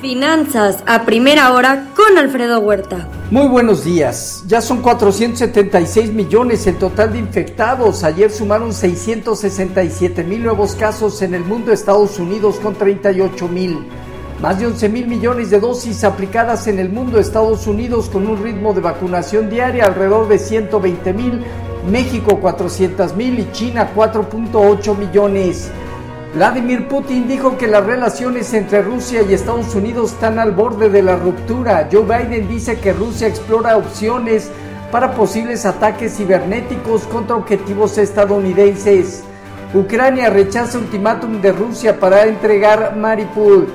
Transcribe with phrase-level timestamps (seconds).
[0.00, 3.08] Finanzas a primera hora con Alfredo Huerta.
[3.32, 4.44] Muy buenos días.
[4.46, 8.04] Ya son 476 millones el total de infectados.
[8.04, 13.88] Ayer sumaron 667 mil nuevos casos en el mundo, Estados Unidos con 38 mil.
[14.40, 18.40] Más de 11 mil millones de dosis aplicadas en el mundo, Estados Unidos con un
[18.40, 21.42] ritmo de vacunación diaria alrededor de 120 mil,
[21.90, 25.72] México 400 mil y China 4.8 millones.
[26.34, 31.02] Vladimir Putin dijo que las relaciones entre Rusia y Estados Unidos están al borde de
[31.02, 31.88] la ruptura.
[31.90, 34.50] Joe Biden dice que Rusia explora opciones
[34.92, 39.24] para posibles ataques cibernéticos contra objetivos estadounidenses.
[39.72, 43.66] Ucrania rechaza ultimátum de Rusia para entregar Mariupol.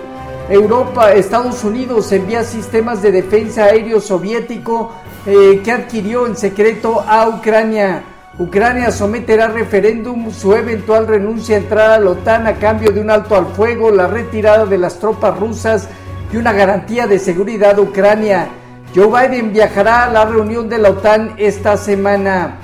[0.48, 4.92] Europa, Estados Unidos envía sistemas de defensa aéreo soviético
[5.26, 8.04] eh, que adquirió en secreto a Ucrania.
[8.40, 13.12] Ucrania someterá referéndum su eventual renuncia a entrar a la OTAN a cambio de un
[13.12, 15.88] alto al fuego, la retirada de las tropas rusas
[16.32, 18.48] y una garantía de seguridad Ucrania.
[18.96, 22.58] Joe Biden viajará a la reunión de la OTAN esta semana.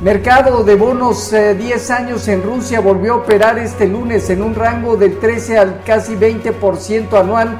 [0.00, 4.54] Mercado de bonos 10 eh, años en Rusia volvió a operar este lunes en un
[4.54, 7.58] rango del 13 al casi 20% anual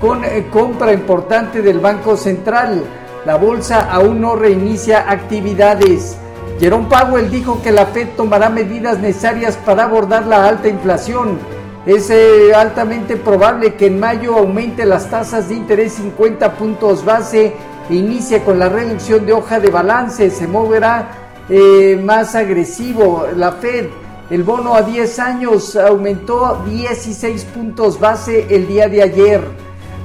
[0.00, 2.82] con eh, compra importante del Banco Central.
[3.24, 6.18] La bolsa aún no reinicia actividades.
[6.58, 11.38] Jerome Powell dijo que la Fed tomará medidas necesarias para abordar la alta inflación.
[11.84, 17.52] Es eh, altamente probable que en mayo aumente las tasas de interés 50 puntos base
[17.90, 20.30] e inicie con la reducción de hoja de balance.
[20.30, 21.10] Se moverá
[21.50, 23.88] eh, más agresivo la Fed.
[24.30, 29.42] El bono a 10 años aumentó 16 puntos base el día de ayer.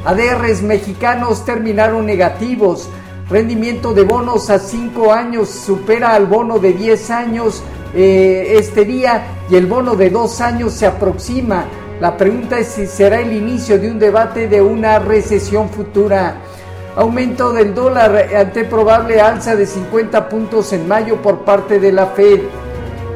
[0.03, 2.89] ADRs mexicanos terminaron negativos.
[3.31, 7.63] Rendimiento de bonos a 5 años supera al bono de 10 años
[7.95, 11.63] eh, este día y el bono de 2 años se aproxima.
[12.01, 16.41] La pregunta es si será el inicio de un debate de una recesión futura.
[16.97, 22.07] Aumento del dólar ante probable alza de 50 puntos en mayo por parte de la
[22.07, 22.41] Fed.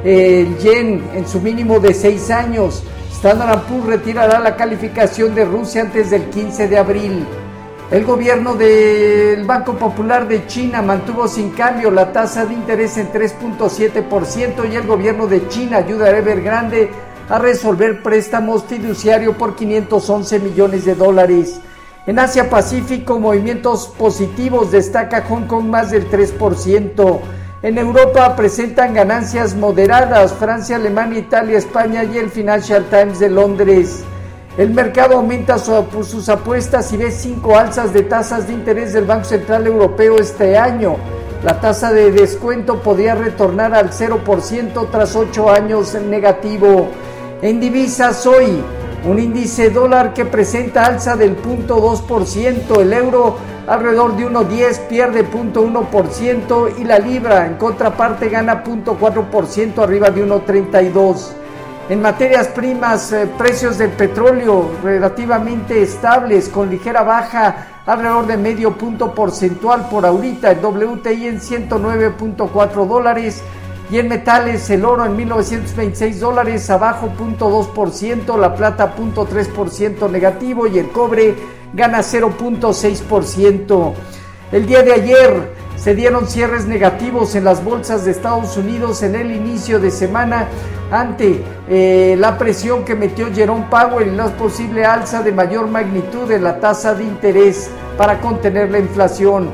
[0.05, 2.83] El yen en su mínimo de 6 años.
[3.11, 7.25] Standard Poor's retirará la calificación de Rusia antes del 15 de abril.
[7.91, 13.11] El gobierno del Banco Popular de China mantuvo sin cambio la tasa de interés en
[13.11, 16.89] 3.7% y el gobierno de China ayuda a Evergrande
[17.29, 21.61] a resolver préstamos fiduciario por 511 millones de dólares.
[22.07, 27.19] En Asia Pacífico, movimientos positivos destaca Hong Kong más del 3%.
[27.61, 34.03] En Europa presentan ganancias moderadas Francia, Alemania, Italia, España y el Financial Times de Londres.
[34.57, 39.25] El mercado aumenta sus apuestas y ve cinco alzas de tasas de interés del Banco
[39.25, 40.95] Central Europeo este año.
[41.43, 46.87] La tasa de descuento podría retornar al 0% tras ocho años negativo.
[47.41, 48.63] En divisas hoy,
[49.05, 53.35] un índice dólar que presenta alza del 0.2%, el euro
[53.67, 61.44] alrededor de 1.10 pierde 0.1% y la libra en contraparte gana 0.4% arriba de 1.32.
[61.87, 68.75] En materias primas, eh, precios del petróleo relativamente estables, con ligera baja alrededor de medio
[68.75, 73.43] punto porcentual por ahorita, el WTI en 109.4 dólares
[73.91, 80.79] y en metales el oro en 1926 dólares abajo 0.2%, la plata 0.3% negativo y
[80.79, 81.35] el cobre
[81.71, 83.93] gana 0.6%.
[84.51, 85.54] El día de ayer
[85.85, 90.47] se dieron cierres negativos en las bolsas de Estados Unidos en el inicio de semana
[90.89, 96.31] ante eh, la presión que metió Jerome Powell y la posible alza de mayor magnitud
[96.31, 97.69] en la tasa de interés
[97.99, 99.47] para contener la inflación.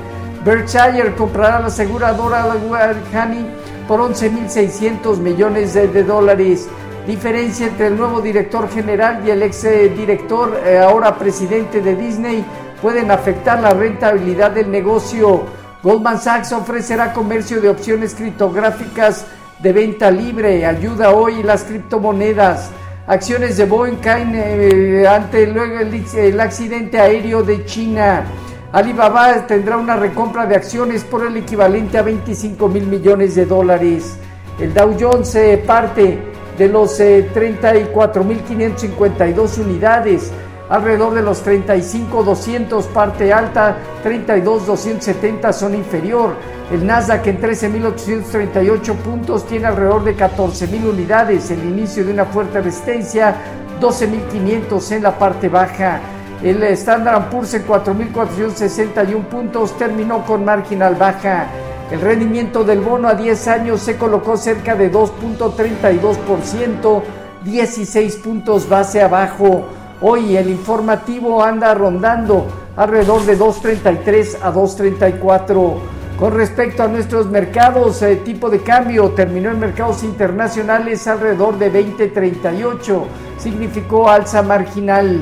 [0.46, 3.46] Berkshire comprará la aseguradora Honey
[3.86, 6.70] por 11.600 millones de, dólares.
[7.06, 11.94] Diferencia entre el nuevo director general y el ex eh, director, eh, ahora presidente de
[11.94, 12.46] Disney,
[12.82, 15.60] pueden afectar la rentabilidad del negocio.
[15.84, 19.26] Goldman Sachs ofrecerá comercio de opciones criptográficas
[19.58, 22.70] de venta libre, ayuda hoy las criptomonedas.
[23.08, 28.26] Acciones de Boeing caen eh, ante el, accidente aéreo de China.
[28.72, 34.18] Alibaba tendrá una recompra de acciones por el equivalente a 25 mil millones de dólares.
[34.60, 35.36] El Dow Jones
[35.66, 36.20] parte
[36.60, 40.32] de los 34.552 eh, unidades
[40.72, 46.36] alrededor de los 35.200 parte alta, 32.270 son inferior.
[46.72, 51.52] El Nasdaq en 13.838 puntos tiene alrededor de 14.000 unidades.
[51.52, 53.36] El inicio de una fuerte resistencia,
[53.82, 56.00] 12.500 en la parte baja.
[56.42, 61.48] El Standard Poor's en 4.461 puntos terminó con marginal baja.
[61.92, 67.02] El rendimiento del bono a 10 años se colocó cerca de 2.32%,
[67.44, 69.66] 16 puntos base abajo.
[70.04, 75.76] Hoy el informativo anda rondando alrededor de 2.33 a 2.34.
[76.18, 81.72] Con respecto a nuestros mercados, el tipo de cambio terminó en mercados internacionales alrededor de
[81.72, 83.04] 20.38,
[83.38, 85.20] significó alza marginal.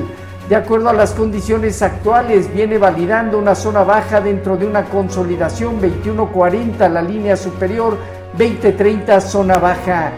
[0.48, 5.78] De acuerdo a las condiciones actuales, viene validando una zona baja dentro de una consolidación
[5.80, 7.98] 21.40, la línea superior
[8.38, 10.12] 20.30, zona baja.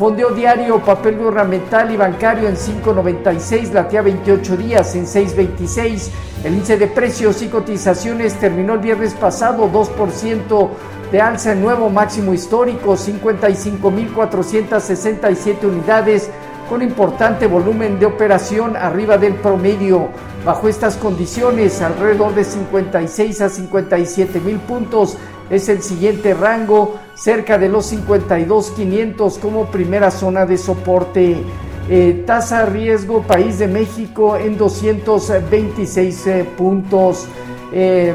[0.00, 6.08] Fondeo diario, papel gubernamental y bancario en 5.96, latía 28 días en 6.26.
[6.42, 10.70] El índice de precios y cotizaciones terminó el viernes pasado 2%
[11.12, 16.30] de alza en nuevo máximo histórico, 55.467 unidades
[16.70, 20.08] con importante volumen de operación arriba del promedio.
[20.46, 25.18] Bajo estas condiciones, alrededor de 56 a 57 mil puntos
[25.50, 31.36] es el siguiente rango, cerca de los 52,500 como primera zona de soporte.
[31.88, 37.26] Eh, tasa riesgo país de México en 226 eh, puntos.
[37.72, 38.14] Eh,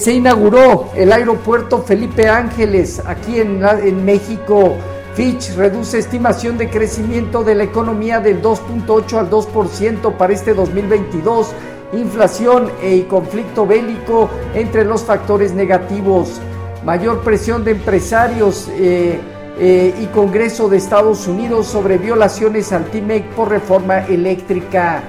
[0.00, 4.74] se inauguró el aeropuerto Felipe Ángeles aquí en, en México.
[5.14, 11.54] Fitch reduce estimación de crecimiento de la economía del 2.8 al 2% para este 2022
[11.92, 16.40] inflación y conflicto bélico entre los factores negativos,
[16.84, 19.20] mayor presión de empresarios eh,
[19.58, 25.02] eh, y Congreso de Estados Unidos sobre violaciones al TIMEC por reforma eléctrica.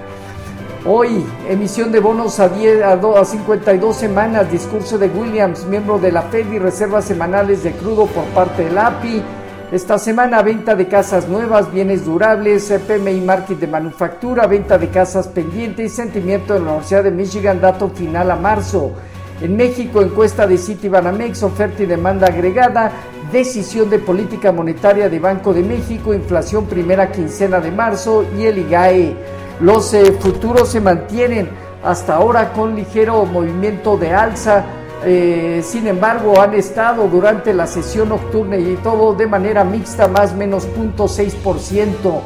[0.84, 6.24] Hoy, emisión de bonos a, 10, a 52 semanas, discurso de Williams, miembro de la
[6.24, 9.22] Fed y reservas semanales de crudo por parte del API.
[9.72, 15.30] Esta semana venta de casas nuevas, bienes durables, PMI Market de manufactura, venta de casas
[15.30, 18.92] pendientes y sentimiento de la Universidad de Michigan, dato final a marzo.
[19.40, 22.92] En México, encuesta de Citibanamex, oferta y demanda agregada,
[23.32, 28.58] decisión de política monetaria de Banco de México, inflación primera quincena de marzo y el
[28.58, 29.16] IGAE.
[29.62, 31.50] Los eh, futuros se mantienen
[31.82, 34.66] hasta ahora con ligero movimiento de alza
[35.04, 40.34] eh, sin embargo, han estado durante la sesión nocturna y todo de manera mixta, más
[40.34, 42.22] o menos 0.6%.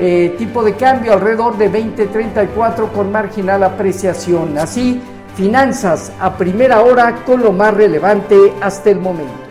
[0.00, 4.56] Eh, tipo de cambio alrededor de 20.34 con marginal apreciación.
[4.58, 5.00] Así,
[5.34, 9.47] finanzas a primera hora con lo más relevante hasta el momento.